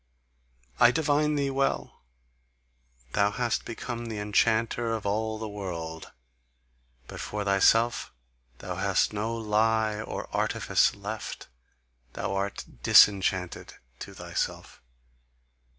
[0.79, 2.01] I divine thee well:
[3.11, 6.11] thou hast become the enchanter of all the world;
[7.05, 8.11] but for thyself
[8.57, 11.49] thou hast no lie or artifice left,
[12.13, 14.81] thou art disenchanted to thyself!